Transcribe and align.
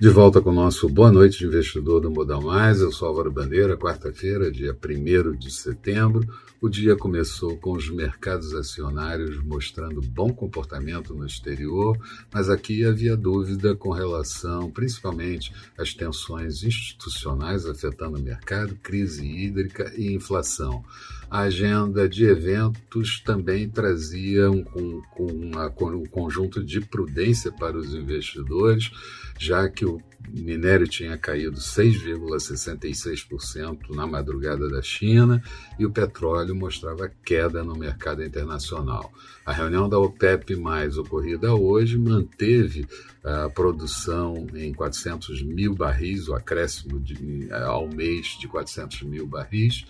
De 0.00 0.08
volta 0.08 0.40
com 0.40 0.50
o 0.50 0.54
nosso 0.54 0.88
Boa 0.88 1.12
Noite 1.12 1.38
de 1.38 1.46
Investidor 1.46 2.00
do 2.00 2.10
Modal 2.10 2.42
Mais. 2.42 2.80
Eu 2.80 2.90
sou 2.90 3.06
Álvaro 3.06 3.30
Bandeira, 3.30 3.76
quarta-feira, 3.76 4.50
dia 4.50 4.76
1 4.76 5.36
de 5.36 5.52
setembro. 5.52 6.28
O 6.60 6.68
dia 6.68 6.96
começou 6.96 7.56
com 7.58 7.72
os 7.72 7.88
mercados 7.88 8.54
acionários 8.54 9.40
mostrando 9.44 10.00
bom 10.00 10.32
comportamento 10.32 11.14
no 11.14 11.24
exterior, 11.24 11.96
mas 12.32 12.50
aqui 12.50 12.84
havia 12.84 13.16
dúvida 13.16 13.76
com 13.76 13.90
relação 13.90 14.68
principalmente 14.68 15.52
às 15.78 15.94
tensões 15.94 16.64
institucionais 16.64 17.64
afetando 17.64 18.18
o 18.18 18.22
mercado, 18.22 18.74
crise 18.82 19.24
hídrica 19.24 19.92
e 19.96 20.12
inflação. 20.12 20.82
A 21.30 21.40
agenda 21.40 22.08
de 22.08 22.24
eventos 22.24 23.20
também 23.20 23.68
trazia 23.68 24.50
um, 24.50 24.64
um, 24.76 25.02
uma, 25.18 25.66
um 25.66 26.06
conjunto 26.06 26.62
de 26.62 26.80
prudência 26.80 27.50
para 27.52 27.76
os 27.76 27.92
investidores, 27.92 28.90
já 29.38 29.68
que 29.68 29.83
o 29.84 30.00
minério 30.28 30.86
tinha 30.88 31.18
caído 31.18 31.58
6,66% 31.58 33.94
na 33.94 34.06
madrugada 34.06 34.68
da 34.68 34.82
China 34.82 35.42
e 35.78 35.86
o 35.86 35.90
petróleo 35.90 36.54
mostrava 36.54 37.10
queda 37.24 37.62
no 37.62 37.76
mercado 37.76 38.24
internacional. 38.24 39.12
A 39.44 39.52
reunião 39.52 39.86
da 39.88 39.98
OPEP, 39.98 40.54
mais 40.56 40.96
ocorrida 40.96 41.52
hoje, 41.54 41.98
manteve 41.98 42.86
a 43.22 43.50
produção 43.50 44.46
em 44.54 44.72
400 44.72 45.42
mil 45.42 45.74
barris, 45.74 46.28
o 46.28 46.34
acréscimo 46.34 46.98
de, 46.98 47.52
ao 47.52 47.86
mês 47.88 48.38
de 48.40 48.48
400 48.48 49.02
mil 49.02 49.26
barris 49.26 49.84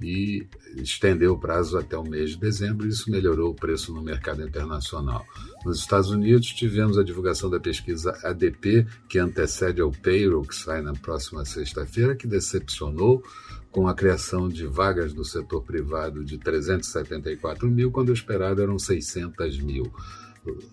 e 0.00 0.46
estendeu 0.76 1.34
o 1.34 1.38
prazo 1.38 1.76
até 1.78 1.96
o 1.96 2.02
mês 2.02 2.30
de 2.30 2.38
dezembro. 2.38 2.86
Isso 2.86 3.10
melhorou 3.10 3.50
o 3.50 3.54
preço 3.54 3.92
no 3.92 4.02
mercado 4.02 4.42
internacional. 4.42 5.24
Nos 5.64 5.78
Estados 5.78 6.10
Unidos, 6.10 6.48
tivemos 6.48 6.98
a 6.98 7.04
divulgação 7.04 7.50
da 7.50 7.60
pesquisa 7.60 8.18
ADP, 8.24 8.86
que 9.08 9.18
antecede 9.18 9.80
ao 9.80 9.90
payroll, 9.90 10.42
que 10.42 10.54
sai 10.54 10.80
na 10.80 10.94
próxima 10.94 11.44
sexta-feira, 11.44 12.16
que 12.16 12.26
decepcionou 12.26 13.22
com 13.70 13.86
a 13.86 13.94
criação 13.94 14.48
de 14.48 14.66
vagas 14.66 15.12
do 15.12 15.24
setor 15.24 15.62
privado 15.62 16.24
de 16.24 16.38
374 16.38 17.68
mil, 17.68 17.90
quando 17.90 18.08
o 18.08 18.14
esperado 18.14 18.62
eram 18.62 18.78
600 18.78 19.60
mil. 19.60 19.92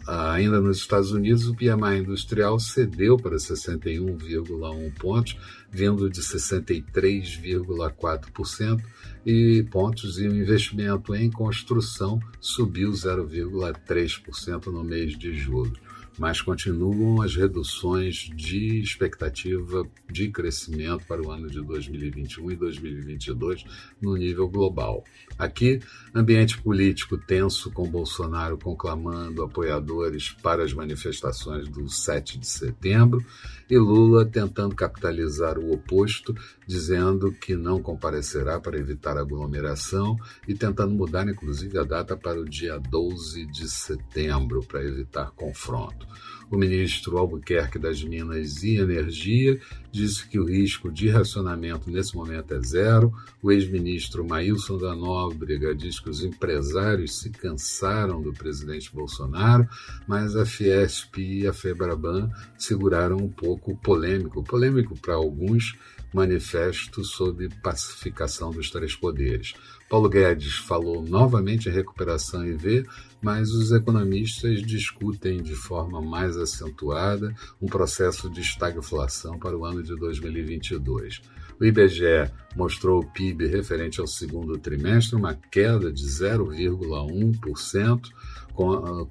Ainda 0.07 0.61
nos 0.61 0.77
Estados 0.77 1.11
Unidos, 1.11 1.47
o 1.47 1.55
PMI 1.55 1.97
industrial 1.99 2.57
cedeu 2.59 3.17
para 3.17 3.35
61,1 3.35 4.93
pontos, 4.97 5.37
vindo 5.69 6.09
de 6.09 6.21
63,4%, 6.21 8.81
e 9.25 9.65
pontos 9.69 10.17
e 10.19 10.27
o 10.27 10.35
investimento 10.35 11.13
em 11.13 11.29
construção 11.29 12.21
subiu 12.39 12.91
0,3% 12.91 14.67
no 14.67 14.85
mês 14.85 15.17
de 15.17 15.33
julho 15.33 15.86
mas 16.17 16.41
continuam 16.41 17.21
as 17.21 17.35
reduções 17.35 18.29
de 18.35 18.79
expectativa 18.79 19.87
de 20.09 20.29
crescimento 20.29 21.05
para 21.05 21.21
o 21.21 21.31
ano 21.31 21.49
de 21.49 21.61
2021 21.61 22.51
e 22.51 22.55
2022 22.55 23.63
no 24.01 24.15
nível 24.15 24.47
global. 24.47 25.03
Aqui, 25.37 25.79
ambiente 26.13 26.59
político 26.61 27.17
tenso 27.17 27.71
com 27.71 27.87
Bolsonaro 27.87 28.57
conclamando 28.57 29.43
apoiadores 29.43 30.31
para 30.31 30.63
as 30.63 30.73
manifestações 30.73 31.67
do 31.67 31.87
7 31.87 32.39
de 32.39 32.47
setembro 32.47 33.23
e 33.69 33.77
Lula 33.77 34.25
tentando 34.25 34.73
capitalizar 34.75 35.59
o 35.59 35.73
oposto, 35.73 36.33
dizendo 36.65 37.31
que 37.31 37.55
não 37.55 37.81
comparecerá 37.81 38.59
para 38.59 38.77
evitar 38.77 39.17
aglomeração 39.17 40.17
e 40.47 40.55
tentando 40.55 40.93
mudar 40.93 41.27
inclusive 41.27 41.77
a 41.77 41.83
data 41.83 42.15
para 42.15 42.39
o 42.39 42.45
dia 42.45 42.79
12 42.79 43.45
de 43.47 43.69
setembro 43.69 44.63
para 44.63 44.83
evitar 44.83 45.31
confronto. 45.31 46.06
O 46.49 46.57
ministro 46.57 47.17
Albuquerque 47.17 47.77
das 47.77 48.01
Minas 48.03 48.63
e 48.63 48.77
Energia 48.77 49.59
disse 49.91 50.27
que 50.27 50.39
o 50.39 50.45
risco 50.45 50.91
de 50.91 51.09
racionamento 51.09 51.89
nesse 51.89 52.15
momento 52.15 52.53
é 52.53 52.61
zero. 52.61 53.13
O 53.41 53.51
ex-ministro 53.51 54.27
Maílson 54.27 54.77
da 54.77 54.95
Nóbrega 54.95 55.73
diz 55.75 55.99
que 55.99 56.09
os 56.09 56.23
empresários 56.23 57.19
se 57.19 57.29
cansaram 57.29 58.21
do 58.21 58.33
presidente 58.33 58.93
Bolsonaro, 58.93 59.67
mas 60.07 60.35
a 60.35 60.45
Fiesp 60.45 61.17
e 61.17 61.47
a 61.47 61.53
Febraban 61.53 62.29
seguraram 62.57 63.17
um 63.17 63.29
pouco 63.29 63.75
polêmico, 63.77 64.43
polêmico 64.43 64.97
para 64.99 65.15
alguns, 65.15 65.77
manifesto 66.13 67.03
sobre 67.03 67.49
pacificação 67.61 68.51
dos 68.51 68.69
três 68.69 68.95
poderes. 68.95 69.53
Paulo 69.89 70.09
Guedes 70.09 70.55
falou 70.55 71.01
novamente 71.01 71.69
em 71.69 71.71
recuperação 71.71 72.45
IV, 72.45 72.85
mas 73.21 73.51
os 73.51 73.71
economistas 73.71 74.61
discutem 74.61 75.41
de 75.41 75.55
forma 75.55 76.01
mais 76.01 76.35
acentuada 76.37 77.33
um 77.61 77.67
processo 77.67 78.29
de 78.29 78.41
estagflação 78.41 79.39
para 79.39 79.57
o 79.57 79.65
ano 79.65 79.81
de 79.87 79.95
2022. 79.95 81.21
O 81.59 81.65
IBGE 81.65 82.31
mostrou 82.55 82.99
o 82.99 83.11
PIB 83.11 83.47
referente 83.47 83.99
ao 83.99 84.05
segundo 84.05 84.59
trimestre, 84.59 85.15
uma 85.15 85.33
queda 85.33 85.91
de 85.91 86.05
0,1%, 86.05 88.11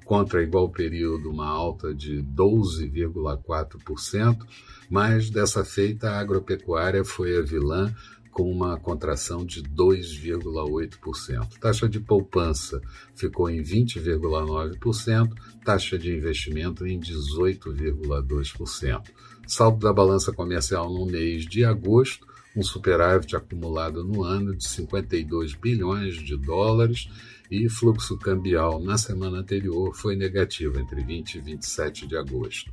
contra 0.05 0.43
igual 0.43 0.69
período 0.69 1.29
uma 1.29 1.47
alta 1.47 1.93
de 1.93 2.23
12,4%, 2.23 4.37
mas 4.89 5.29
dessa 5.29 5.63
feita 5.63 6.09
a 6.11 6.19
agropecuária 6.19 7.05
foi 7.05 7.37
a 7.37 7.41
vilã 7.41 7.93
com 8.37 8.49
uma 8.51 8.77
contração 8.77 9.43
de 9.43 9.63
2,8%. 9.63 11.57
Taxa 11.59 11.89
de 11.89 11.99
poupança 11.99 12.79
ficou 13.15 13.49
em 13.49 13.63
20,9%, 13.63 15.33
taxa 15.65 15.97
de 15.97 16.15
investimento 16.15 16.85
em 16.85 16.99
18,2%. 16.99 19.01
Saldo 19.47 19.79
da 19.79 19.91
balança 19.91 20.31
comercial 20.31 20.87
no 20.87 21.07
mês 21.07 21.47
de 21.47 21.65
agosto, 21.65 22.26
um 22.57 22.63
superávit 22.63 23.35
acumulado 23.35 24.03
no 24.03 24.23
ano 24.23 24.55
de 24.55 24.67
52 24.67 25.53
bilhões 25.53 26.15
de 26.15 26.35
dólares 26.35 27.07
e 27.51 27.69
fluxo 27.69 28.17
cambial 28.17 28.81
na 28.81 28.97
semana 28.97 29.37
anterior 29.37 29.95
foi 29.95 30.15
negativo 30.15 30.79
entre 30.79 31.03
20 31.03 31.35
e 31.35 31.39
27 31.39 32.07
de 32.07 32.17
agosto. 32.17 32.71